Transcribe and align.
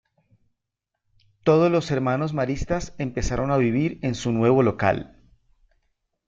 Todos 1.43 1.71
los 1.71 1.91
hermanos 1.91 2.33
Maristas 2.33 2.95
empezaron 2.97 3.51
a 3.51 3.57
vivir 3.57 3.99
en 4.01 4.15
su 4.15 4.31
nuevo 4.31 4.63
local. 4.63 5.15